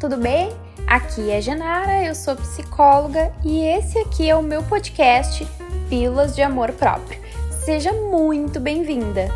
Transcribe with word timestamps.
tudo 0.00 0.16
bem? 0.16 0.48
Aqui 0.86 1.30
é 1.30 1.42
Genara, 1.42 2.02
eu 2.02 2.14
sou 2.14 2.34
psicóloga 2.34 3.30
e 3.44 3.60
esse 3.60 3.98
aqui 3.98 4.30
é 4.30 4.34
o 4.34 4.42
meu 4.42 4.62
podcast 4.62 5.46
Pílulas 5.90 6.34
de 6.34 6.40
Amor 6.40 6.72
Próprio. 6.72 7.20
Seja 7.50 7.92
muito 7.92 8.58
bem-vinda! 8.58 9.28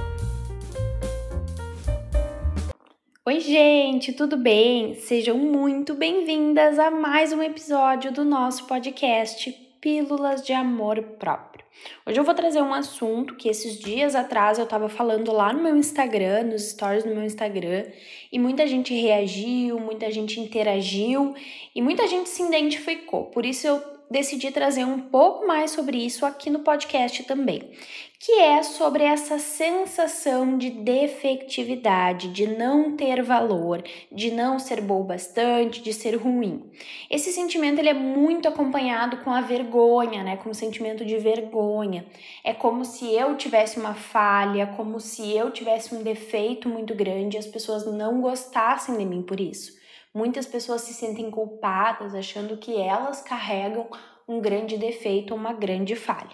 Oi, 3.27 3.40
gente, 3.40 4.14
tudo 4.14 4.39
bem? 4.39 4.95
Sejam 4.95 5.36
muito 5.36 5.93
bem-vindas 5.95 6.79
a 6.79 6.90
mais 6.90 7.31
um 7.31 7.43
episódio 7.43 8.11
do 8.11 8.25
nosso 8.25 8.67
podcast 8.67 9.53
Pílulas 9.82 10.43
de 10.43 10.54
Amor 10.54 11.03
Próprio. 11.18 11.64
Hoje 12.06 12.20
eu 12.20 12.25
vou 12.25 12.34
trazer 12.34 12.62
um 12.62 12.72
assunto 12.72 13.34
que 13.34 13.48
esses 13.48 13.79
dias 13.79 14.14
atrás 14.14 14.59
eu 14.59 14.64
estava 14.64 14.88
falando 14.88 15.32
lá 15.32 15.52
no 15.52 15.62
meu 15.62 15.77
Instagram, 15.77 16.45
nos 16.45 16.70
stories 16.70 17.04
do 17.04 17.11
meu 17.11 17.25
Instagram, 17.25 17.86
e 18.30 18.39
muita 18.39 18.66
gente 18.66 18.94
reagiu, 18.94 19.79
muita 19.79 20.11
gente 20.11 20.40
interagiu 20.40 21.35
e 21.75 21.82
muita 21.82 22.07
gente 22.07 22.29
se 22.29 22.43
identificou. 22.43 23.25
Por 23.26 23.44
isso 23.44 23.66
eu 23.66 23.93
decidi 24.11 24.50
trazer 24.50 24.85
um 24.85 25.00
pouco 25.00 25.46
mais 25.46 25.71
sobre 25.71 25.99
isso 25.99 26.25
aqui 26.25 26.50
no 26.50 26.61
podcast 26.61 27.22
também, 27.25 27.72
que 28.18 28.32
é 28.32 28.63
sobre 28.63 29.04
essa 29.04 29.39
sensação 29.39 30.57
de 30.57 30.71
defectividade, 30.71 32.28
de 32.28 32.47
não 32.47 32.97
ter 32.97 33.22
valor, 33.22 33.83
de 34.11 34.30
não 34.30 34.58
ser 34.58 34.80
bom 34.80 35.03
bastante, 35.03 35.83
de 35.83 35.92
ser 35.92 36.17
ruim. 36.17 36.70
Esse 37.11 37.33
sentimento 37.33 37.78
ele 37.78 37.91
é 37.91 37.94
muito 37.94 38.48
acompanhado 38.48 39.19
com 39.19 39.30
a 39.30 39.41
vergonha, 39.41 40.22
né? 40.22 40.36
Com 40.36 40.50
o 40.50 40.55
sentimento 40.55 41.05
de 41.05 41.19
vergonha. 41.19 42.06
É 42.42 42.55
como 42.55 42.84
se 42.84 43.12
eu 43.14 43.36
tivesse 43.36 43.78
uma 43.78 43.94
falha, 43.94 44.69
como 44.69 45.00
se 45.00 45.36
eu 45.36 45.50
tivesse 45.50 45.94
um 45.94 46.02
defeito 46.02 46.69
muito 46.69 46.94
grande 46.94 47.36
e 47.36 47.39
as 47.39 47.47
pessoas 47.47 47.84
não 47.84 48.20
gostassem 48.20 48.97
de 48.97 49.05
mim 49.05 49.22
por 49.22 49.39
isso. 49.39 49.83
Muitas 50.14 50.46
pessoas 50.46 50.82
se 50.82 50.94
sentem 50.94 51.30
culpadas, 51.30 52.14
achando 52.14 52.56
que 52.56 52.80
elas 52.80 53.20
carregam 53.20 53.88
um 54.28 54.40
grande 54.40 54.78
defeito 54.78 55.34
uma 55.34 55.52
grande 55.52 55.96
falha. 55.96 56.30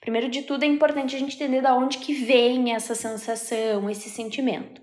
Primeiro 0.00 0.28
de 0.28 0.42
tudo, 0.42 0.64
é 0.64 0.66
importante 0.66 1.14
a 1.14 1.18
gente 1.18 1.36
entender 1.36 1.62
de 1.62 1.68
onde 1.68 1.98
que 1.98 2.12
vem 2.12 2.74
essa 2.74 2.94
sensação, 2.94 3.88
esse 3.88 4.10
sentimento. 4.10 4.82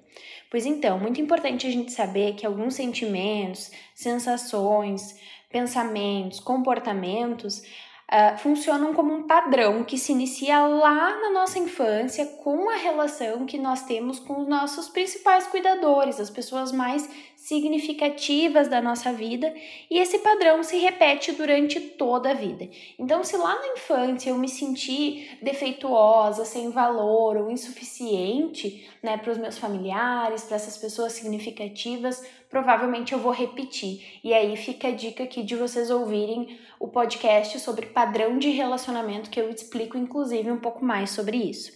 Pois 0.50 0.66
então, 0.66 0.98
muito 0.98 1.20
importante 1.20 1.68
a 1.68 1.72
gente 1.72 1.92
saber 1.92 2.36
que 2.36 2.46
alguns 2.46 2.76
sentimentos, 2.76 3.70
sensações, 3.94 5.20
pensamentos, 5.50 6.40
comportamentos 6.40 7.60
uh, 7.60 8.38
funcionam 8.38 8.94
como 8.94 9.14
um 9.14 9.28
padrão 9.28 9.84
que 9.84 9.98
se 9.98 10.14
inicia 10.14 10.66
lá 10.66 11.20
na 11.20 11.32
nossa 11.32 11.60
infância 11.60 12.26
com 12.26 12.70
a 12.70 12.76
relação 12.76 13.46
que 13.46 13.58
nós 13.58 13.84
temos 13.84 14.20
com 14.20 14.42
os 14.42 14.48
nossos 14.48 14.88
principais 14.88 15.48
cuidadores, 15.48 16.20
as 16.20 16.30
pessoas 16.30 16.72
mais 16.72 17.10
significativas 17.48 18.68
da 18.68 18.82
nossa 18.82 19.14
vida, 19.14 19.54
e 19.90 20.00
esse 20.00 20.20
padrão 20.20 20.62
se 20.64 20.78
repete 20.80 21.32
durante 21.32 21.80
toda 21.80 22.32
a 22.32 22.34
vida. 22.34 22.70
Então, 23.00 23.24
se 23.24 23.38
lá 23.38 23.56
na 23.56 23.68
infância 23.70 24.30
eu 24.30 24.38
me 24.38 24.50
senti 24.50 25.30
defeituosa, 25.42 26.44
sem 26.44 26.70
valor 26.72 27.38
ou 27.38 27.50
insuficiente, 27.50 28.86
né, 29.02 29.16
para 29.16 29.32
os 29.32 29.38
meus 29.38 29.58
familiares, 29.58 30.44
para 30.44 30.58
essas 30.58 30.78
pessoas 30.78 31.14
significativas, 31.14 32.22
provavelmente 32.50 33.14
eu 33.14 33.20
vou 33.20 33.32
repetir. 33.32 34.20
E 34.22 34.34
aí 34.34 34.58
fica 34.58 34.90
a 34.90 34.92
dica 34.92 35.24
aqui 35.24 35.42
de 35.42 35.56
vocês 35.56 35.90
ouvirem 35.90 36.60
o 36.78 36.90
podcast 36.90 37.62
sobre 37.62 37.86
padrão 37.86 38.38
de 38.38 38.50
relacionamento, 38.50 39.30
que 39.30 39.40
eu 39.40 39.50
explico 39.50 39.98
inclusive 39.98 40.52
um 40.52 40.60
pouco 40.60 40.84
mais 40.84 41.12
sobre 41.12 41.38
isso. 41.38 41.72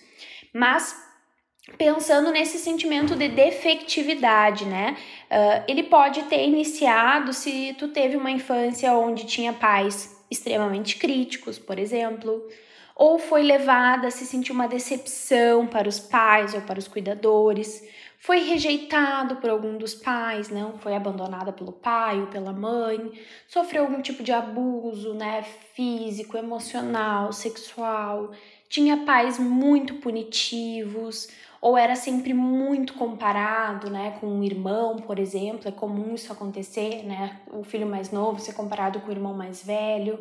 Mas 0.53 0.94
pensando 1.77 2.31
nesse 2.31 2.58
sentimento 2.58 3.16
de 3.16 3.30
defectividade, 3.30 4.66
né? 4.66 4.97
Uh, 5.32 5.64
ele 5.66 5.84
pode 5.84 6.24
ter 6.24 6.46
iniciado 6.46 7.32
se 7.32 7.74
tu 7.80 7.88
teve 7.88 8.18
uma 8.18 8.30
infância 8.30 8.94
onde 8.94 9.26
tinha 9.26 9.54
pais 9.54 10.22
extremamente 10.30 10.98
críticos, 10.98 11.58
por 11.58 11.80
exemplo, 11.80 12.45
ou 12.94 13.17
foi 13.17 13.42
levada 13.42 14.10
a 14.10 14.11
se 14.11 14.26
sentir 14.26 14.52
uma 14.52 14.67
decepção 14.67 15.66
para 15.66 15.88
os 15.88 16.00
pais 16.00 16.54
ou 16.54 16.60
para 16.60 16.78
os 16.78 16.86
cuidadores, 16.86 17.82
foi 18.20 18.39
rejeitado 18.39 19.38
por 19.38 19.50
algum 19.50 19.78
dos 19.78 19.95
pais, 19.95 20.50
não? 20.50 20.78
Foi 20.78 20.94
abandonada 20.94 21.54
pelo 21.54 21.72
pai 21.72 22.20
ou 22.20 22.28
pela 22.28 22.52
mãe, 22.52 23.14
sofreu 23.48 23.84
algum 23.84 24.02
tipo 24.02 24.22
de 24.22 24.34
abuso, 24.34 25.14
né, 25.14 25.44
físico, 25.73 26.38
emocional, 26.38 27.32
sexual, 27.32 28.32
tinha 28.70 28.98
pais 29.05 29.39
muito 29.39 29.95
punitivos 29.95 31.30
ou 31.61 31.77
era 31.77 31.95
sempre 31.95 32.33
muito 32.33 32.95
comparado, 32.95 33.89
né, 33.92 34.17
com 34.20 34.26
um 34.26 34.44
irmão, 34.44 34.98
por 34.98 35.20
exemplo, 35.20 35.67
é 35.67 35.72
comum 35.72 36.16
isso 36.16 36.33
acontecer, 36.33 37.04
né, 37.04 37.39
o 37.54 37.64
filho 37.64 37.86
mais 37.86 38.11
novo 38.11 38.39
ser 38.39 38.54
comparado 38.54 38.99
com 38.99 39.10
o 39.10 39.11
irmão 39.11 39.33
mais 39.36 39.64
velho. 39.64 40.20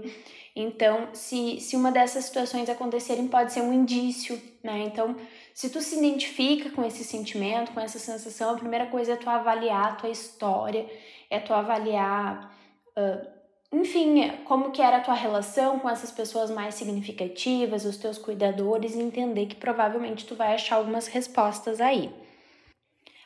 Então, 0.54 1.08
se, 1.14 1.58
se 1.58 1.76
uma 1.76 1.90
dessas 1.90 2.26
situações 2.26 2.68
acontecerem, 2.68 3.26
pode 3.28 3.52
ser 3.52 3.62
um 3.62 3.72
indício, 3.72 4.40
né? 4.62 4.80
Então, 4.80 5.16
se 5.54 5.70
tu 5.70 5.80
se 5.80 5.96
identifica 5.96 6.70
com 6.70 6.84
esse 6.84 7.04
sentimento, 7.04 7.72
com 7.72 7.80
essa 7.80 7.98
sensação, 8.00 8.50
a 8.50 8.58
primeira 8.58 8.86
coisa 8.86 9.12
é 9.12 9.16
tu 9.16 9.30
avaliar 9.30 9.92
a 9.92 9.94
tua 9.94 10.10
história, 10.10 10.86
é 11.30 11.38
tu 11.38 11.54
avaliar 11.54 12.52
uh, 12.98 13.39
enfim, 13.72 14.30
como 14.44 14.72
que 14.72 14.82
era 14.82 14.96
a 14.96 15.00
tua 15.00 15.14
relação 15.14 15.78
com 15.78 15.88
essas 15.88 16.10
pessoas 16.10 16.50
mais 16.50 16.74
significativas, 16.74 17.84
os 17.84 17.96
teus 17.96 18.18
cuidadores, 18.18 18.94
e 18.94 19.00
entender 19.00 19.46
que 19.46 19.54
provavelmente 19.54 20.26
tu 20.26 20.34
vai 20.34 20.54
achar 20.54 20.76
algumas 20.76 21.06
respostas 21.06 21.80
aí. 21.80 22.12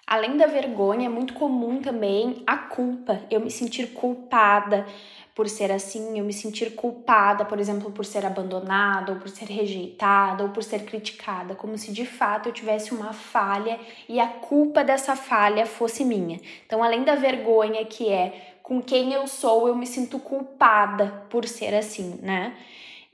Além 0.06 0.36
da 0.36 0.46
vergonha, 0.46 1.06
é 1.06 1.08
muito 1.08 1.32
comum 1.32 1.80
também 1.80 2.42
a 2.46 2.58
culpa, 2.58 3.22
eu 3.30 3.40
me 3.40 3.50
sentir 3.50 3.94
culpada 3.94 4.86
por 5.34 5.48
ser 5.48 5.72
assim, 5.72 6.18
eu 6.18 6.24
me 6.24 6.32
sentir 6.32 6.74
culpada, 6.76 7.44
por 7.44 7.58
exemplo, 7.58 7.90
por 7.90 8.04
ser 8.04 8.24
abandonada, 8.24 9.12
ou 9.12 9.18
por 9.18 9.28
ser 9.28 9.46
rejeitada, 9.46 10.44
ou 10.44 10.50
por 10.50 10.62
ser 10.62 10.84
criticada, 10.84 11.54
como 11.54 11.76
se 11.76 11.90
de 11.90 12.04
fato 12.04 12.48
eu 12.48 12.52
tivesse 12.52 12.94
uma 12.94 13.12
falha 13.12 13.80
e 14.08 14.20
a 14.20 14.28
culpa 14.28 14.84
dessa 14.84 15.16
falha 15.16 15.66
fosse 15.66 16.04
minha. 16.04 16.38
Então, 16.66 16.84
além 16.84 17.02
da 17.02 17.16
vergonha 17.16 17.84
que 17.84 18.08
é 18.08 18.53
com 18.64 18.80
quem 18.80 19.12
eu 19.12 19.26
sou, 19.26 19.68
eu 19.68 19.76
me 19.76 19.86
sinto 19.86 20.18
culpada 20.18 21.26
por 21.28 21.46
ser 21.46 21.74
assim, 21.74 22.18
né? 22.22 22.56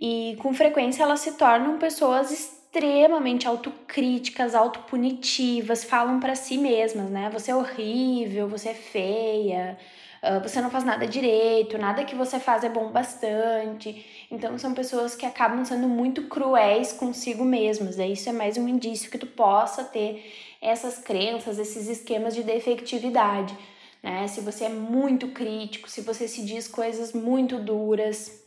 E 0.00 0.37
com 0.41 0.55
frequência 0.55 1.03
elas 1.03 1.19
se 1.21 1.33
tornam 1.33 1.77
pessoas 1.77 2.31
extremamente 2.31 3.49
autocríticas, 3.49 4.55
autopunitivas, 4.55 5.83
falam 5.83 6.21
para 6.21 6.37
si 6.37 6.56
mesmas, 6.56 7.11
né? 7.11 7.28
Você 7.33 7.50
é 7.50 7.56
horrível, 7.56 8.49
você 8.49 8.69
é 8.69 8.75
feia, 8.75 9.77
ah, 10.22 10.38
você 10.38 10.61
não 10.61 10.71
faz 10.71 10.84
nada 10.84 11.05
direito, 11.05 11.77
nada 11.77 12.05
que 12.05 12.15
você 12.15 12.38
faz 12.38 12.62
é 12.62 12.69
bom 12.69 12.93
bastante. 12.93 14.06
Então 14.31 14.56
são 14.56 14.72
pessoas 14.72 15.17
que 15.17 15.27
acabam 15.27 15.65
sendo 15.65 15.88
muito 15.88 16.28
cruéis 16.28 16.93
consigo 16.93 17.44
mesmas. 17.44 17.97
Daí 17.97 18.12
isso 18.12 18.28
é 18.28 18.32
mais 18.32 18.56
um 18.56 18.69
indício 18.69 19.11
que 19.11 19.19
tu 19.19 19.27
possa 19.27 19.82
ter 19.82 20.32
essas 20.62 20.99
crenças, 20.99 21.59
esses 21.59 21.88
esquemas 21.88 22.37
de 22.37 22.44
defectividade 22.44 23.59
né? 24.03 24.27
Se 24.28 24.41
você 24.41 24.65
é 24.65 24.69
muito 24.69 25.28
crítico, 25.28 25.88
se 25.88 26.00
você 26.00 26.27
se 26.27 26.44
diz 26.44 26.66
coisas 26.66 27.12
muito 27.12 27.59
duras. 27.59 28.41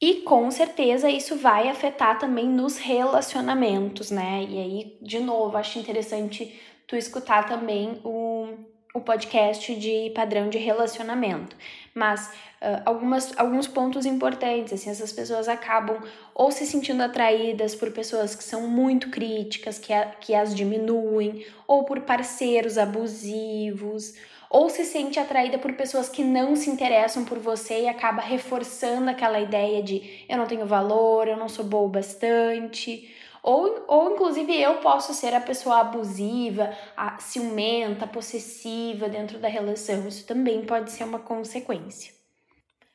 E 0.00 0.16
com 0.22 0.50
certeza 0.50 1.08
isso 1.08 1.36
vai 1.36 1.68
afetar 1.68 2.18
também 2.18 2.46
nos 2.46 2.76
relacionamentos, 2.76 4.10
né? 4.10 4.46
E 4.48 4.58
aí, 4.58 4.98
de 5.00 5.20
novo, 5.20 5.56
acho 5.56 5.78
interessante 5.78 6.60
tu 6.86 6.96
escutar 6.96 7.48
também 7.48 8.00
o, 8.04 8.48
o 8.94 9.00
podcast 9.00 9.74
de 9.74 10.10
padrão 10.14 10.50
de 10.50 10.58
relacionamento. 10.58 11.56
Mas 11.94 12.28
uh, 12.60 12.82
algumas, 12.84 13.32
alguns 13.38 13.66
pontos 13.66 14.04
importantes, 14.04 14.72
assim, 14.72 14.90
essas 14.90 15.12
pessoas 15.12 15.48
acabam 15.48 15.98
ou 16.34 16.50
se 16.50 16.66
sentindo 16.66 17.02
atraídas 17.02 17.74
por 17.74 17.90
pessoas 17.90 18.34
que 18.34 18.44
são 18.44 18.68
muito 18.68 19.10
críticas, 19.10 19.78
que, 19.78 19.92
a, 19.92 20.06
que 20.06 20.34
as 20.34 20.54
diminuem, 20.54 21.46
ou 21.66 21.84
por 21.84 22.00
parceiros 22.00 22.76
abusivos, 22.76 24.14
ou 24.54 24.70
se 24.70 24.84
sente 24.84 25.18
atraída 25.18 25.58
por 25.58 25.72
pessoas 25.72 26.08
que 26.08 26.22
não 26.22 26.54
se 26.54 26.70
interessam 26.70 27.24
por 27.24 27.40
você 27.40 27.80
e 27.80 27.88
acaba 27.88 28.22
reforçando 28.22 29.10
aquela 29.10 29.40
ideia 29.40 29.82
de 29.82 30.24
eu 30.28 30.38
não 30.38 30.46
tenho 30.46 30.64
valor, 30.64 31.26
eu 31.26 31.36
não 31.36 31.48
sou 31.48 31.64
boa 31.64 31.86
o 31.86 31.88
bastante. 31.88 33.12
Ou, 33.42 33.84
ou 33.88 34.12
inclusive 34.12 34.54
eu 34.54 34.74
posso 34.74 35.12
ser 35.12 35.34
a 35.34 35.40
pessoa 35.40 35.80
abusiva, 35.80 36.72
a 36.96 37.18
ciumenta, 37.18 38.06
possessiva 38.06 39.08
dentro 39.08 39.40
da 39.40 39.48
relação. 39.48 40.06
Isso 40.06 40.24
também 40.24 40.64
pode 40.64 40.92
ser 40.92 41.02
uma 41.02 41.18
consequência. 41.18 42.14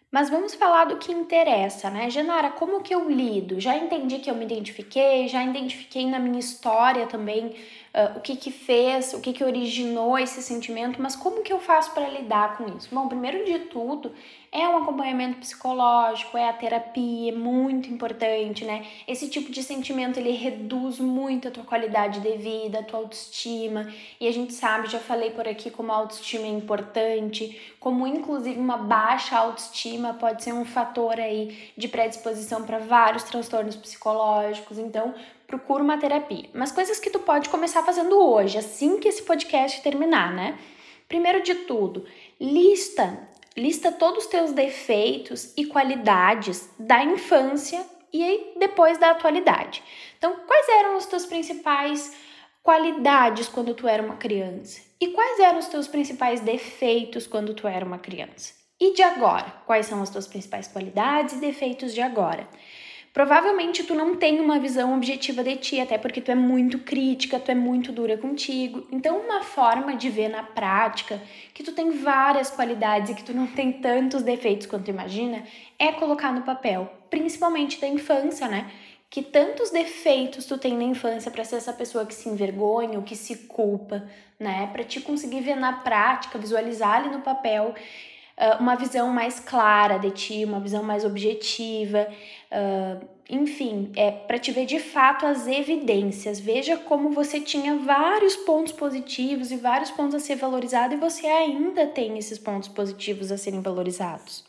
Mas 0.10 0.30
vamos 0.30 0.56
falar 0.56 0.86
do 0.86 0.98
que 0.98 1.12
interessa, 1.12 1.90
né? 1.90 2.10
Genara, 2.10 2.52
como 2.52 2.82
que 2.82 2.96
eu 2.96 3.10
lido? 3.10 3.60
Já 3.60 3.78
entendi 3.78 4.20
que 4.20 4.32
eu 4.32 4.36
me 4.36 4.46
identifiquei, 4.46 5.28
já 5.28 5.44
identifiquei 5.44 6.08
na 6.08 6.20
minha 6.20 6.40
história 6.40 7.06
também 7.06 7.54
uh, 7.94 8.18
o 8.18 8.21
que 8.21 8.36
que 8.36 8.51
fez, 8.51 9.13
o 9.13 9.21
que 9.21 9.33
que 9.33 9.44
originou 9.44 10.18
esse 10.18 10.41
sentimento, 10.41 11.01
mas 11.01 11.15
como 11.15 11.44
que 11.44 11.51
eu 11.51 11.59
faço 11.59 11.91
para 11.94 12.07
lidar 12.09 12.57
com 12.57 12.68
isso? 12.77 12.89
Bom, 12.91 13.07
primeiro 13.07 13.45
de 13.45 13.59
tudo, 13.65 14.12
é 14.51 14.68
um 14.68 14.77
acompanhamento 14.77 15.38
psicológico, 15.38 16.36
é 16.36 16.50
a 16.50 16.53
terapia, 16.53 17.31
é 17.31 17.36
muito 17.36 17.88
importante, 17.89 18.65
né? 18.65 18.86
Esse 19.07 19.30
tipo 19.30 19.51
de 19.51 19.62
sentimento 19.62 20.19
ele 20.19 20.31
reduz 20.31 21.00
muito 21.00 21.47
a 21.47 21.51
tua 21.51 21.63
qualidade 21.63 22.19
de 22.19 22.38
vida, 22.38 22.80
a 22.80 22.83
tua 22.83 23.00
autoestima. 23.00 23.88
E 24.19 24.27
a 24.27 24.31
gente 24.31 24.53
sabe, 24.53 24.89
já 24.89 25.00
falei 25.00 25.31
por 25.31 25.47
aqui 25.47 25.69
como 25.69 25.91
a 25.91 25.95
autoestima 25.95 26.45
é 26.45 26.50
importante, 26.50 27.62
como 27.80 28.07
inclusive 28.07 28.59
uma 28.59 28.77
baixa 28.77 29.38
autoestima 29.38 30.15
pode 30.15 30.44
ser 30.44 30.53
um 30.53 30.65
fator 30.65 31.19
aí 31.19 31.71
de 31.77 31.88
predisposição 31.88 32.63
para 32.63 32.80
vários 32.80 33.24
transtornos 33.24 33.75
psicológicos. 33.75 34.80
Então, 34.80 35.13
procura 35.50 35.84
uma 35.84 35.98
terapia. 35.98 36.50
Mas 36.54 36.72
coisas 36.72 37.00
que 37.00 37.10
tu 37.10 37.19
pode 37.19 37.50
começar 37.50 37.84
fazendo 37.84 38.18
hoje, 38.18 38.57
assim 38.57 39.00
que 39.00 39.07
esse 39.07 39.24
podcast 39.24 39.81
terminar, 39.81 40.31
né? 40.34 40.57
Primeiro 41.07 41.42
de 41.42 41.56
tudo, 41.56 42.06
lista 42.40 43.28
lista 43.60 43.92
todos 43.92 44.25
os 44.25 44.30
teus 44.30 44.51
defeitos 44.54 45.54
e 45.57 45.66
qualidades 45.66 46.69
da 46.80 47.04
infância 47.04 47.86
e 48.12 48.54
depois 48.57 48.98
da 48.98 49.12
atualidade. 49.12 49.84
Então, 50.18 50.36
quais 50.48 50.68
eram 50.69 50.96
as 50.96 51.06
tuas 51.06 51.25
principais 51.25 52.13
qualidades 52.63 53.48
quando 53.48 53.74
tu 53.74 53.88
era 53.88 54.01
uma 54.01 54.16
criança? 54.16 54.81
E 55.00 55.10
quais 55.10 55.40
eram 55.40 55.60
os 55.60 55.68
teus 55.68 55.88
principais 55.88 56.40
defeitos 56.40 57.28
quando 57.28 57.54
tu 57.54 57.68
era 57.68 57.86
uma 57.86 58.00
criança? 58.00 58.54
E 58.80 58.94
de 58.94 59.01
agora? 59.01 59.54
Quais 59.66 59.86
são 59.86 60.01
as 60.01 60.10
tuas 60.10 60.28
principais 60.28 60.68
qualidades 60.68 61.36
e 61.36 61.42
defeitos 61.42 61.94
de 61.94 62.01
agora? 62.01 62.48
Provavelmente 63.14 63.84
tu 63.84 63.96
não 63.96 64.16
tem 64.16 64.40
uma 64.40 64.60
visão 64.60 64.96
objetiva 64.96 65.44
de 65.44 65.56
ti, 65.56 65.80
até 65.80 65.98
porque 65.98 66.22
tu 66.22 66.30
é 66.30 66.36
muito 66.36 66.78
crítica, 66.80 67.40
tu 67.40 67.50
é 67.50 67.56
muito 67.56 67.92
dura 67.92 68.18
contigo. 68.18 68.86
Então, 68.92 69.18
uma 69.20 69.42
forma 69.42 69.96
de 69.96 70.10
ver 70.10 70.30
na 70.30 70.44
prática 70.44 71.20
que 71.54 71.64
tu 71.64 71.72
tem 71.72 71.90
várias 71.90 72.52
qualidades 72.52 73.10
e 73.10 73.16
que 73.16 73.24
tu 73.24 73.34
não 73.34 73.48
tem 73.48 73.72
tantos 73.72 74.22
defeitos 74.22 74.68
quanto 74.68 74.90
imagina, 74.90 75.44
é 75.80 75.92
colocar 75.92 76.32
no 76.32 76.44
papel, 76.44 76.92
principalmente 77.10 77.82
da 77.82 77.88
infância, 77.88 78.48
né? 78.48 78.70
Que 79.10 79.24
tantos 79.24 79.72
defeitos 79.72 80.46
tu 80.46 80.60
tem 80.60 80.78
na 80.78 80.84
infância 80.84 81.32
para 81.32 81.44
ser 81.44 81.56
essa 81.56 81.74
pessoa 81.74 82.06
que 82.06 82.14
se 82.14 82.30
envergonha 82.30 83.00
ou 83.00 83.04
que 83.04 83.16
se 83.16 83.48
culpa, 83.48 84.08
né? 84.40 84.70
Para 84.72 84.84
te 84.84 85.02
conseguir 85.02 85.42
ver 85.42 85.56
na 85.56 85.74
prática, 85.74 86.38
visualizar 86.38 86.98
ali 86.98 87.10
no 87.10 87.22
papel 87.22 87.74
uh, 88.39 88.62
uma 88.62 88.75
visão 88.75 89.09
mais 89.09 89.39
clara 89.39 89.97
de 89.97 90.12
ti, 90.12 90.45
uma 90.45 90.59
visão 90.59 90.81
mais 90.81 91.03
objetiva, 91.03 92.07
uh, 92.51 93.06
enfim, 93.30 93.91
é 93.95 94.09
para 94.09 94.39
te 94.39 94.51
ver 94.51 94.65
de 94.65 94.80
fato 94.80 95.25
as 95.25 95.45
evidências. 95.45 96.39
Veja 96.39 96.77
como 96.77 97.12
você 97.12 97.39
tinha 97.39 97.75
vários 97.75 98.36
pontos 98.36 98.74
positivos 98.74 99.51
e 99.51 99.57
vários 99.57 99.91
pontos 99.91 100.15
a 100.15 100.19
ser 100.19 100.36
valorizado 100.36 100.95
e 100.95 100.97
você 100.97 101.27
ainda 101.27 101.86
tem 101.86 102.18
esses 102.18 102.39
pontos 102.39 102.69
positivos 102.69 103.31
a 103.31 103.38
serem 103.38 103.62
valorizados. 103.62 104.47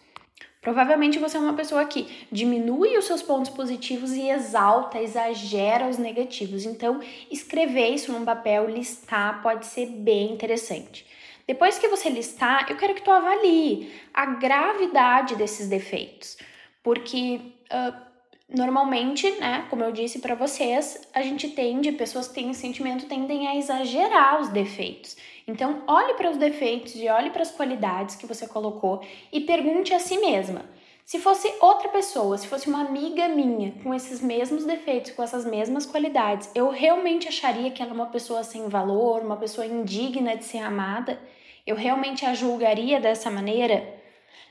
Provavelmente 0.62 1.18
você 1.18 1.38
é 1.38 1.40
uma 1.40 1.54
pessoa 1.54 1.86
que 1.86 2.06
diminui 2.30 2.96
os 2.96 3.06
seus 3.06 3.22
pontos 3.22 3.50
positivos 3.50 4.12
e 4.12 4.28
exalta, 4.28 5.00
exagera 5.00 5.88
os 5.88 5.96
negativos. 5.96 6.66
Então, 6.66 7.00
escrever 7.30 7.88
isso 7.88 8.12
num 8.12 8.26
papel, 8.26 8.68
listar, 8.68 9.42
pode 9.42 9.64
ser 9.64 9.86
bem 9.86 10.32
interessante. 10.32 11.06
Depois 11.46 11.78
que 11.78 11.88
você 11.88 12.08
listar, 12.08 12.66
eu 12.68 12.76
quero 12.76 12.94
que 12.94 13.02
tu 13.02 13.10
avalie 13.10 13.92
a 14.12 14.26
gravidade 14.26 15.36
desses 15.36 15.68
defeitos, 15.68 16.36
porque 16.82 17.40
uh, 17.72 18.10
normalmente, 18.48 19.30
né, 19.38 19.66
como 19.70 19.84
eu 19.84 19.92
disse 19.92 20.18
para 20.18 20.34
vocês, 20.34 21.00
a 21.14 21.22
gente 21.22 21.48
tende, 21.50 21.92
pessoas 21.92 22.28
que 22.28 22.34
têm 22.34 22.52
sentimento 22.52 23.06
tendem 23.06 23.46
a 23.46 23.56
exagerar 23.56 24.40
os 24.40 24.48
defeitos. 24.48 25.16
Então, 25.46 25.82
olhe 25.86 26.14
para 26.14 26.30
os 26.30 26.36
defeitos 26.36 26.94
e 26.96 27.08
olhe 27.08 27.30
para 27.30 27.42
as 27.42 27.50
qualidades 27.50 28.16
que 28.16 28.26
você 28.26 28.46
colocou 28.46 29.02
e 29.32 29.40
pergunte 29.40 29.94
a 29.94 29.98
si 29.98 30.18
mesma. 30.18 30.64
Se 31.10 31.18
fosse 31.18 31.52
outra 31.58 31.88
pessoa, 31.88 32.38
se 32.38 32.46
fosse 32.46 32.68
uma 32.68 32.82
amiga 32.82 33.26
minha 33.26 33.74
com 33.82 33.92
esses 33.92 34.20
mesmos 34.20 34.64
defeitos, 34.64 35.10
com 35.10 35.24
essas 35.24 35.44
mesmas 35.44 35.84
qualidades, 35.84 36.48
eu 36.54 36.70
realmente 36.70 37.26
acharia 37.26 37.72
que 37.72 37.82
ela 37.82 37.90
é 37.90 37.94
uma 37.94 38.06
pessoa 38.06 38.44
sem 38.44 38.68
valor, 38.68 39.20
uma 39.20 39.36
pessoa 39.36 39.66
indigna 39.66 40.36
de 40.36 40.44
ser 40.44 40.58
amada? 40.58 41.18
eu 41.66 41.74
realmente 41.74 42.24
a 42.24 42.32
julgaria 42.32 43.00
dessa 43.00 43.28
maneira? 43.28 43.92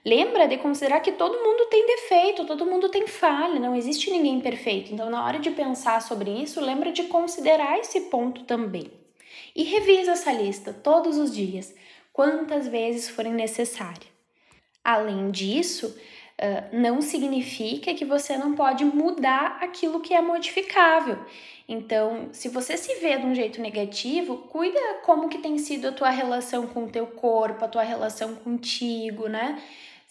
Lembra 0.03 0.49
de 0.49 0.57
considerar 0.57 0.99
que 0.99 1.13
todo 1.13 1.41
mundo 1.41 1.65
tem 1.67 1.87
defeito, 1.87 2.45
todo 2.45 2.65
mundo 2.65 2.89
tem 2.89 3.07
falha, 3.07 3.57
não 3.57 3.73
existe 3.73 4.11
ninguém 4.11 4.41
perfeito. 4.41 4.93
Então, 4.93 5.09
na 5.09 5.23
hora 5.23 5.39
de 5.39 5.51
pensar 5.51 6.01
sobre 6.01 6.29
isso, 6.29 6.59
lembra 6.59 6.91
de 6.91 7.03
considerar 7.03 7.79
esse 7.79 8.01
ponto 8.09 8.43
também. 8.43 8.91
E 9.55 9.63
revisa 9.63 10.11
essa 10.11 10.33
lista 10.33 10.73
todos 10.73 11.17
os 11.17 11.33
dias, 11.33 11.73
quantas 12.11 12.67
vezes 12.67 13.07
forem 13.07 13.31
necessárias. 13.31 14.09
Além 14.83 15.31
disso, 15.31 15.95
não 16.71 17.01
significa 17.01 17.93
que 17.93 18.05
você 18.05 18.37
não 18.37 18.53
pode 18.55 18.85
mudar 18.85 19.57
aquilo 19.61 19.99
que 19.99 20.13
é 20.13 20.21
modificável. 20.21 21.19
Então, 21.67 22.29
se 22.31 22.49
você 22.49 22.75
se 22.77 22.95
vê 22.95 23.17
de 23.17 23.25
um 23.25 23.35
jeito 23.35 23.61
negativo, 23.61 24.37
cuida 24.37 24.79
como 25.03 25.29
que 25.29 25.37
tem 25.37 25.57
sido 25.57 25.89
a 25.89 25.91
tua 25.91 26.09
relação 26.09 26.65
com 26.65 26.85
o 26.85 26.89
teu 26.89 27.05
corpo, 27.05 27.63
a 27.63 27.67
tua 27.67 27.83
relação 27.83 28.35
contigo, 28.35 29.27
né? 29.27 29.61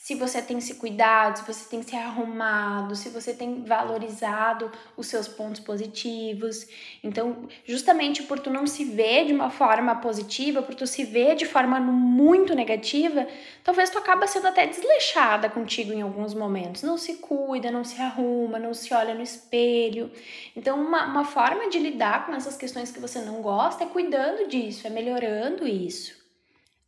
Se 0.00 0.14
você 0.14 0.40
tem 0.40 0.60
se 0.60 0.76
cuidado, 0.76 1.38
se 1.38 1.44
você 1.44 1.68
tem 1.68 1.82
se 1.82 1.96
arrumado, 1.96 2.94
se 2.94 3.08
você 3.08 3.34
tem 3.34 3.64
valorizado 3.64 4.70
os 4.96 5.08
seus 5.08 5.26
pontos 5.26 5.60
positivos. 5.60 6.68
Então, 7.02 7.48
justamente 7.64 8.22
por 8.22 8.38
tu 8.38 8.48
não 8.48 8.64
se 8.64 8.84
ver 8.84 9.26
de 9.26 9.32
uma 9.32 9.50
forma 9.50 9.96
positiva, 9.96 10.62
por 10.62 10.76
tu 10.76 10.86
se 10.86 11.02
ver 11.02 11.34
de 11.34 11.44
forma 11.44 11.80
muito 11.80 12.54
negativa, 12.54 13.26
talvez 13.64 13.90
tu 13.90 13.98
acaba 13.98 14.28
sendo 14.28 14.46
até 14.46 14.68
desleixada 14.68 15.50
contigo 15.50 15.92
em 15.92 16.00
alguns 16.00 16.32
momentos. 16.32 16.84
Não 16.84 16.96
se 16.96 17.14
cuida, 17.14 17.68
não 17.68 17.82
se 17.82 18.00
arruma, 18.00 18.56
não 18.56 18.72
se 18.72 18.94
olha 18.94 19.16
no 19.16 19.22
espelho. 19.22 20.12
Então, 20.54 20.80
uma, 20.80 21.06
uma 21.06 21.24
forma 21.24 21.68
de 21.68 21.78
lidar 21.80 22.24
com 22.24 22.32
essas 22.36 22.56
questões 22.56 22.92
que 22.92 23.00
você 23.00 23.20
não 23.22 23.42
gosta 23.42 23.82
é 23.82 23.86
cuidando 23.88 24.46
disso, 24.46 24.86
é 24.86 24.90
melhorando 24.90 25.66
isso 25.66 26.17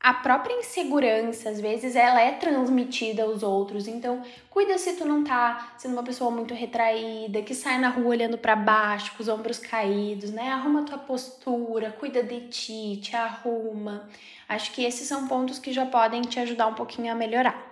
a 0.03 0.15
própria 0.15 0.55
insegurança, 0.55 1.51
às 1.51 1.61
vezes, 1.61 1.95
ela 1.95 2.23
é 2.23 2.33
transmitida 2.33 3.23
aos 3.23 3.43
outros. 3.43 3.87
Então, 3.87 4.23
cuida 4.49 4.79
se 4.79 4.95
tu 4.95 5.05
não 5.05 5.23
tá 5.23 5.75
sendo 5.77 5.93
uma 5.93 6.03
pessoa 6.03 6.31
muito 6.31 6.55
retraída, 6.55 7.43
que 7.43 7.55
sai 7.55 7.79
na 7.79 7.91
rua 7.91 8.09
olhando 8.09 8.39
para 8.39 8.57
baixo, 8.57 9.13
com 9.15 9.23
os 9.23 9.29
ombros 9.29 9.59
caídos, 9.59 10.31
né? 10.31 10.49
Arruma 10.51 10.85
tua 10.85 10.97
postura, 10.97 11.93
cuida 11.93 12.23
de 12.23 12.49
ti, 12.49 12.99
te 13.03 13.15
arruma. 13.15 14.09
Acho 14.49 14.73
que 14.73 14.83
esses 14.83 15.07
são 15.07 15.29
pontos 15.29 15.59
que 15.59 15.71
já 15.71 15.85
podem 15.85 16.23
te 16.23 16.41
ajudar 16.41 16.67
um 16.67 16.75
pouquinho 16.75 17.13
a 17.13 17.15
melhorar. 17.15 17.71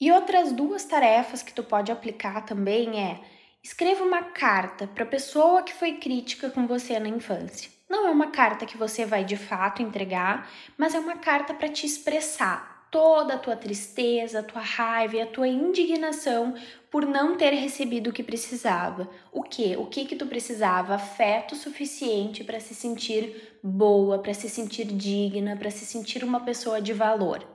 E 0.00 0.12
outras 0.12 0.52
duas 0.52 0.84
tarefas 0.84 1.42
que 1.42 1.52
tu 1.52 1.64
pode 1.64 1.90
aplicar 1.90 2.42
também 2.46 3.02
é 3.02 3.20
escreva 3.64 4.04
uma 4.04 4.22
carta 4.22 4.86
para 4.86 5.02
a 5.02 5.08
pessoa 5.08 5.64
que 5.64 5.74
foi 5.74 5.94
crítica 5.94 6.50
com 6.50 6.68
você 6.68 7.00
na 7.00 7.08
infância. 7.08 7.75
Não 7.88 8.06
é 8.06 8.10
uma 8.10 8.30
carta 8.30 8.66
que 8.66 8.76
você 8.76 9.04
vai 9.04 9.24
de 9.24 9.36
fato 9.36 9.82
entregar, 9.82 10.50
mas 10.76 10.94
é 10.94 10.98
uma 10.98 11.16
carta 11.16 11.54
para 11.54 11.68
te 11.68 11.86
expressar 11.86 12.76
toda 12.90 13.34
a 13.34 13.38
tua 13.38 13.56
tristeza, 13.56 14.40
a 14.40 14.42
tua 14.42 14.60
raiva 14.60 15.16
e 15.16 15.20
a 15.20 15.26
tua 15.26 15.46
indignação 15.46 16.54
por 16.90 17.04
não 17.04 17.36
ter 17.36 17.50
recebido 17.50 18.10
o 18.10 18.12
que 18.12 18.22
precisava. 18.22 19.08
O 19.32 19.42
que? 19.42 19.76
O 19.76 19.86
que 19.86 20.04
que 20.04 20.16
tu 20.16 20.26
precisava? 20.26 20.94
Afeto 20.94 21.54
suficiente 21.54 22.42
para 22.42 22.58
se 22.58 22.74
sentir 22.74 23.58
boa, 23.62 24.18
para 24.18 24.34
se 24.34 24.48
sentir 24.48 24.86
digna, 24.86 25.56
para 25.56 25.70
se 25.70 25.84
sentir 25.84 26.24
uma 26.24 26.40
pessoa 26.40 26.80
de 26.80 26.92
valor. 26.92 27.46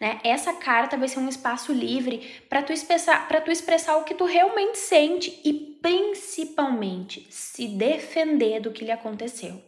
Né? 0.00 0.20
Essa 0.22 0.52
carta 0.54 0.96
vai 0.96 1.08
ser 1.08 1.18
um 1.18 1.28
espaço 1.28 1.72
livre 1.72 2.42
para 2.48 2.62
tu 2.62 2.72
expressar, 2.72 3.26
para 3.28 3.40
tu 3.40 3.50
expressar 3.50 3.96
o 3.96 4.04
que 4.04 4.14
tu 4.14 4.24
realmente 4.24 4.78
sente 4.78 5.40
e 5.44 5.52
principalmente 5.52 7.26
se 7.30 7.68
defender 7.68 8.60
do 8.60 8.70
que 8.70 8.84
lhe 8.84 8.92
aconteceu. 8.92 9.60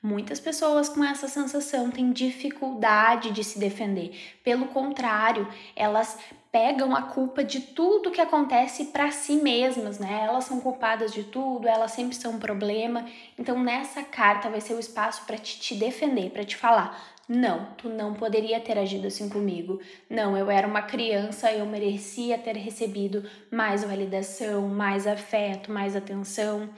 Muitas 0.00 0.38
pessoas 0.38 0.88
com 0.88 1.02
essa 1.02 1.26
sensação 1.26 1.90
têm 1.90 2.12
dificuldade 2.12 3.32
de 3.32 3.42
se 3.42 3.58
defender. 3.58 4.16
Pelo 4.44 4.66
contrário, 4.66 5.48
elas 5.74 6.16
pegam 6.52 6.94
a 6.94 7.02
culpa 7.02 7.42
de 7.42 7.60
tudo 7.60 8.12
que 8.12 8.20
acontece 8.20 8.86
para 8.86 9.10
si 9.10 9.34
mesmas, 9.34 9.98
né? 9.98 10.24
Elas 10.24 10.44
são 10.44 10.60
culpadas 10.60 11.12
de 11.12 11.24
tudo, 11.24 11.66
elas 11.66 11.90
sempre 11.90 12.14
são 12.14 12.34
um 12.34 12.38
problema. 12.38 13.04
Então, 13.36 13.60
nessa 13.60 14.02
carta 14.04 14.48
vai 14.48 14.60
ser 14.60 14.74
o 14.74 14.80
espaço 14.80 15.24
para 15.26 15.36
te, 15.36 15.58
te 15.58 15.74
defender, 15.74 16.30
para 16.30 16.44
te 16.44 16.56
falar: 16.56 16.96
não, 17.28 17.66
tu 17.76 17.90
não 17.90 18.14
poderia 18.14 18.58
ter 18.58 18.78
agido 18.78 19.06
assim 19.06 19.28
comigo. 19.28 19.78
Não, 20.08 20.34
eu 20.34 20.50
era 20.50 20.66
uma 20.66 20.80
criança, 20.80 21.52
eu 21.52 21.66
merecia 21.66 22.38
ter 22.38 22.56
recebido 22.56 23.28
mais 23.50 23.84
validação, 23.84 24.66
mais 24.66 25.06
afeto, 25.06 25.70
mais 25.70 25.94
atenção. 25.94 26.70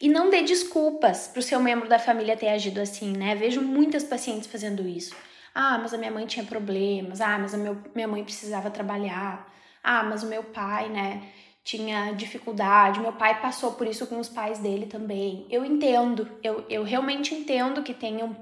E 0.00 0.08
não 0.08 0.30
dê 0.30 0.42
desculpas 0.42 1.26
para 1.26 1.40
o 1.40 1.42
seu 1.42 1.58
membro 1.58 1.88
da 1.88 1.98
família 1.98 2.36
ter 2.36 2.50
agido 2.50 2.80
assim, 2.80 3.16
né? 3.16 3.34
Vejo 3.34 3.60
muitas 3.60 4.04
pacientes 4.04 4.46
fazendo 4.46 4.86
isso. 4.86 5.12
Ah, 5.52 5.76
mas 5.78 5.92
a 5.92 5.98
minha 5.98 6.12
mãe 6.12 6.24
tinha 6.24 6.46
problemas. 6.46 7.20
Ah, 7.20 7.36
mas 7.36 7.52
a 7.52 7.56
meu, 7.56 7.76
minha 7.92 8.06
mãe 8.06 8.22
precisava 8.22 8.70
trabalhar. 8.70 9.52
Ah, 9.82 10.04
mas 10.04 10.22
o 10.22 10.28
meu 10.28 10.44
pai, 10.44 10.88
né? 10.88 11.22
tinha 11.64 12.12
dificuldade, 12.12 13.00
meu 13.00 13.12
pai 13.12 13.40
passou 13.40 13.72
por 13.72 13.88
isso 13.88 14.06
com 14.06 14.20
os 14.20 14.28
pais 14.28 14.60
dele 14.60 14.86
também. 14.86 15.44
Eu 15.50 15.64
entendo, 15.64 16.30
eu, 16.40 16.64
eu 16.70 16.84
realmente 16.84 17.34
entendo 17.34 17.82
que 17.82 17.92
tenham 17.92 18.36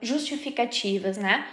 justificativas, 0.00 1.16
né? 1.16 1.46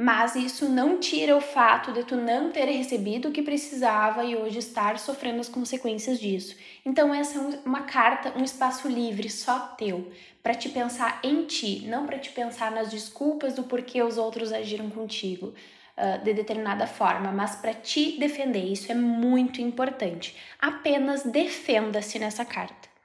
Mas 0.00 0.36
isso 0.36 0.68
não 0.68 1.00
tira 1.00 1.36
o 1.36 1.40
fato 1.40 1.92
de 1.92 2.04
tu 2.04 2.14
não 2.14 2.52
ter 2.52 2.66
recebido 2.66 3.28
o 3.28 3.32
que 3.32 3.42
precisava 3.42 4.24
e 4.24 4.36
hoje 4.36 4.60
estar 4.60 4.96
sofrendo 4.96 5.40
as 5.40 5.48
consequências 5.48 6.20
disso. 6.20 6.54
Então, 6.86 7.12
essa 7.12 7.36
é 7.36 7.58
uma 7.64 7.82
carta, 7.82 8.32
um 8.38 8.44
espaço 8.44 8.86
livre, 8.86 9.28
só 9.28 9.58
teu, 9.76 10.08
para 10.40 10.54
te 10.54 10.68
pensar 10.68 11.18
em 11.24 11.46
ti, 11.46 11.84
não 11.88 12.06
para 12.06 12.16
te 12.16 12.30
pensar 12.30 12.70
nas 12.70 12.90
desculpas 12.90 13.54
do 13.54 13.64
porquê 13.64 14.00
os 14.00 14.18
outros 14.18 14.52
agiram 14.52 14.88
contigo 14.88 15.52
uh, 15.96 16.22
de 16.22 16.32
determinada 16.32 16.86
forma, 16.86 17.32
mas 17.32 17.56
para 17.56 17.74
te 17.74 18.20
defender. 18.20 18.66
Isso 18.66 18.92
é 18.92 18.94
muito 18.94 19.60
importante. 19.60 20.36
Apenas 20.60 21.24
defenda-se 21.24 22.20
nessa 22.20 22.44
carta. 22.44 22.97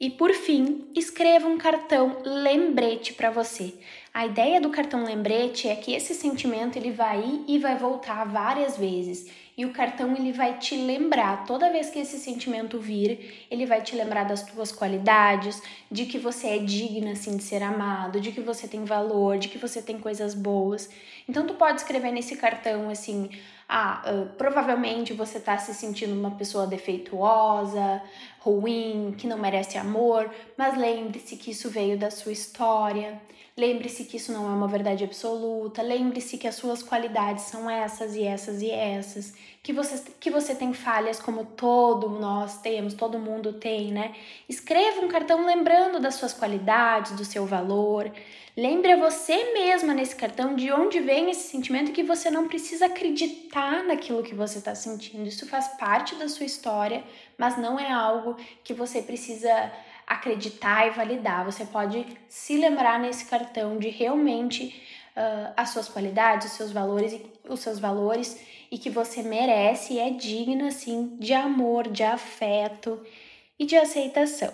E 0.00 0.10
por 0.10 0.32
fim, 0.32 0.86
escreva 0.94 1.48
um 1.48 1.58
cartão 1.58 2.18
lembrete 2.24 3.14
para 3.14 3.30
você. 3.30 3.74
A 4.14 4.26
ideia 4.26 4.60
do 4.60 4.70
cartão 4.70 5.04
lembrete 5.04 5.66
é 5.66 5.74
que 5.74 5.92
esse 5.92 6.14
sentimento 6.14 6.76
ele 6.78 6.92
vai 6.92 7.20
ir 7.20 7.44
e 7.48 7.58
vai 7.58 7.76
voltar 7.76 8.24
várias 8.24 8.76
vezes. 8.76 9.26
E 9.56 9.66
o 9.66 9.72
cartão 9.72 10.14
ele 10.14 10.30
vai 10.30 10.56
te 10.56 10.76
lembrar, 10.76 11.44
toda 11.44 11.72
vez 11.72 11.90
que 11.90 11.98
esse 11.98 12.16
sentimento 12.16 12.78
vir, 12.78 13.44
ele 13.50 13.66
vai 13.66 13.82
te 13.82 13.96
lembrar 13.96 14.22
das 14.22 14.44
tuas 14.44 14.70
qualidades, 14.70 15.60
de 15.90 16.06
que 16.06 16.16
você 16.16 16.50
é 16.50 16.58
digna 16.58 17.10
assim 17.10 17.36
de 17.36 17.42
ser 17.42 17.64
amado, 17.64 18.20
de 18.20 18.30
que 18.30 18.40
você 18.40 18.68
tem 18.68 18.84
valor, 18.84 19.36
de 19.36 19.48
que 19.48 19.58
você 19.58 19.82
tem 19.82 19.98
coisas 19.98 20.32
boas. 20.32 20.88
Então 21.28 21.44
tu 21.44 21.54
pode 21.54 21.80
escrever 21.80 22.12
nesse 22.12 22.36
cartão 22.36 22.88
assim: 22.88 23.30
ah, 23.68 24.02
uh, 24.06 24.36
provavelmente 24.36 25.12
você 25.12 25.38
está 25.38 25.58
se 25.58 25.74
sentindo 25.74 26.14
uma 26.14 26.30
pessoa 26.30 26.66
defeituosa, 26.66 28.00
ruim, 28.40 29.14
que 29.16 29.26
não 29.26 29.38
merece 29.38 29.76
amor, 29.76 30.30
mas 30.56 30.76
lembre-se 30.76 31.36
que 31.36 31.50
isso 31.50 31.68
veio 31.68 31.98
da 31.98 32.10
sua 32.10 32.32
história. 32.32 33.20
Lembre-se 33.58 34.04
que 34.04 34.16
isso 34.18 34.32
não 34.32 34.48
é 34.48 34.54
uma 34.54 34.68
verdade 34.68 35.02
absoluta. 35.02 35.82
Lembre-se 35.82 36.38
que 36.38 36.46
as 36.46 36.54
suas 36.54 36.80
qualidades 36.80 37.42
são 37.46 37.68
essas 37.68 38.14
e 38.14 38.22
essas 38.22 38.62
e 38.62 38.70
essas. 38.70 39.34
Que 39.64 39.72
você, 39.72 40.12
que 40.20 40.30
você 40.30 40.54
tem 40.54 40.72
falhas 40.72 41.18
como 41.18 41.44
todo 41.44 42.08
nós 42.08 42.58
temos, 42.60 42.94
todo 42.94 43.18
mundo 43.18 43.54
tem, 43.54 43.90
né? 43.90 44.14
Escreva 44.48 45.00
um 45.00 45.08
cartão 45.08 45.44
lembrando 45.44 45.98
das 45.98 46.14
suas 46.14 46.32
qualidades, 46.32 47.16
do 47.16 47.24
seu 47.24 47.44
valor. 47.46 48.12
Lembre 48.56 48.92
a 48.92 48.96
você 48.96 49.52
mesma 49.52 49.94
nesse 49.94 50.16
cartão 50.16 50.56
de 50.56 50.72
onde 50.72 50.98
vem 51.00 51.30
esse 51.30 51.48
sentimento 51.48 51.92
que 51.92 52.02
você 52.02 52.28
não 52.30 52.48
precisa 52.48 52.86
acreditar 52.86 53.84
naquilo 53.84 54.22
que 54.22 54.34
você 54.34 54.58
está 54.58 54.74
sentindo. 54.74 55.28
Isso 55.28 55.46
faz 55.46 55.68
parte 55.76 56.14
da 56.16 56.28
sua 56.28 56.44
história, 56.44 57.04
mas 57.36 57.56
não 57.56 57.78
é 57.78 57.90
algo 57.90 58.27
que 58.64 58.74
você 58.74 59.02
precisa 59.02 59.72
acreditar 60.06 60.86
e 60.86 60.90
validar. 60.90 61.44
Você 61.44 61.64
pode 61.64 62.06
se 62.28 62.56
lembrar 62.56 62.98
nesse 62.98 63.26
cartão 63.26 63.78
de 63.78 63.88
realmente 63.88 64.82
uh, 65.16 65.52
as 65.56 65.70
suas 65.70 65.88
qualidades, 65.88 66.50
os 66.50 66.56
seus 66.56 66.72
valores, 66.72 67.20
os 67.48 67.60
seus 67.60 67.78
valores 67.78 68.40
e 68.70 68.78
que 68.78 68.90
você 68.90 69.22
merece 69.22 69.94
e 69.94 69.98
é 69.98 70.10
digna 70.10 70.68
assim 70.68 71.16
de 71.18 71.32
amor, 71.34 71.88
de 71.88 72.02
afeto 72.02 73.00
e 73.58 73.64
de 73.64 73.76
aceitação. 73.76 74.52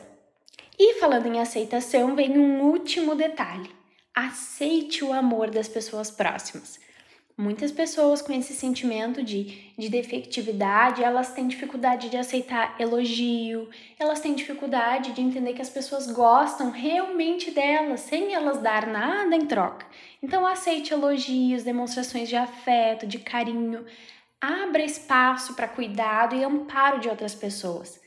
E 0.78 0.95
falando 0.95 1.26
em 1.26 1.40
aceitação, 1.40 2.16
vem 2.16 2.38
um 2.38 2.62
último 2.62 3.14
detalhe 3.14 3.71
aceite 4.14 5.04
o 5.04 5.12
amor 5.12 5.50
das 5.50 5.66
pessoas 5.66 6.11
próximas. 6.11 6.78
Muitas 7.36 7.72
pessoas 7.72 8.22
com 8.22 8.32
esse 8.32 8.54
sentimento 8.54 9.20
de, 9.20 9.72
de 9.76 9.88
defectividade, 9.88 11.02
elas 11.02 11.32
têm 11.32 11.48
dificuldade 11.48 12.08
de 12.08 12.16
aceitar 12.16 12.76
elogio, 12.78 13.68
elas 13.98 14.20
têm 14.20 14.36
dificuldade 14.36 15.10
de 15.10 15.20
entender 15.20 15.52
que 15.52 15.60
as 15.60 15.68
pessoas 15.68 16.06
gostam 16.06 16.70
realmente 16.70 17.50
delas, 17.50 18.02
sem 18.02 18.32
elas 18.32 18.62
dar 18.62 18.86
nada 18.86 19.34
em 19.34 19.46
troca. 19.46 19.84
Então 20.22 20.46
aceite 20.46 20.94
elogios, 20.94 21.64
demonstrações 21.64 22.28
de 22.28 22.36
afeto, 22.36 23.04
de 23.04 23.18
carinho, 23.18 23.84
abra 24.40 24.84
espaço 24.84 25.54
para 25.54 25.66
cuidado 25.66 26.36
e 26.36 26.44
amparo 26.44 27.00
de 27.00 27.08
outras 27.08 27.34
pessoas. 27.34 28.00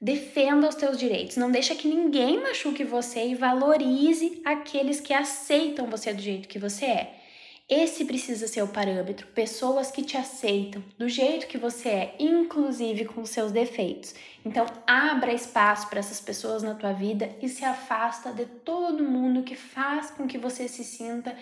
Defenda 0.00 0.66
os 0.66 0.74
teus 0.74 0.98
direitos, 0.98 1.36
não 1.36 1.50
deixa 1.50 1.74
que 1.74 1.86
ninguém 1.86 2.40
machuque 2.40 2.84
você 2.84 3.26
e 3.26 3.34
valorize 3.34 4.40
aqueles 4.46 4.98
que 4.98 5.12
aceitam 5.12 5.88
você 5.88 6.14
do 6.14 6.22
jeito 6.22 6.48
que 6.48 6.58
você 6.58 6.86
é. 6.86 7.21
Esse 7.68 8.04
precisa 8.04 8.46
ser 8.46 8.62
o 8.62 8.68
parâmetro, 8.68 9.26
pessoas 9.28 9.90
que 9.90 10.02
te 10.02 10.16
aceitam 10.16 10.82
do 10.98 11.08
jeito 11.08 11.46
que 11.46 11.56
você 11.56 11.88
é, 11.88 12.14
inclusive 12.18 13.04
com 13.06 13.24
seus 13.24 13.50
defeitos. 13.50 14.14
Então, 14.44 14.66
abra 14.86 15.32
espaço 15.32 15.88
para 15.88 16.00
essas 16.00 16.20
pessoas 16.20 16.62
na 16.62 16.74
tua 16.74 16.92
vida 16.92 17.30
e 17.40 17.48
se 17.48 17.64
afasta 17.64 18.32
de 18.32 18.44
todo 18.44 19.04
mundo 19.04 19.42
que 19.42 19.56
faz 19.56 20.10
com 20.10 20.26
que 20.26 20.36
você 20.36 20.68
se 20.68 20.84
sinta 20.84 21.34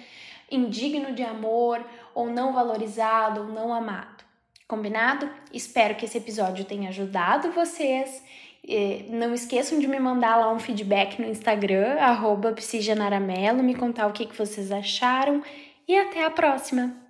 indigno 0.50 1.12
de 1.14 1.22
amor 1.22 1.84
ou 2.14 2.26
não 2.26 2.52
valorizado 2.52 3.40
ou 3.40 3.48
não 3.48 3.72
amado. 3.72 4.24
Combinado? 4.68 5.28
Espero 5.52 5.96
que 5.96 6.04
esse 6.04 6.18
episódio 6.18 6.64
tenha 6.64 6.90
ajudado 6.90 7.50
vocês 7.50 8.22
não 9.08 9.32
esqueçam 9.32 9.78
de 9.78 9.88
me 9.88 9.98
mandar 9.98 10.36
lá 10.36 10.52
um 10.52 10.58
feedback 10.58 11.20
no 11.20 11.26
Instagram, 11.26 11.98
arroba 11.98 12.54
me 13.62 13.74
contar 13.74 14.06
o 14.06 14.12
que, 14.12 14.26
que 14.26 14.36
vocês 14.36 14.70
acharam 14.70 15.42
e 15.90 15.96
até 15.96 16.24
a 16.24 16.30
próxima! 16.30 17.09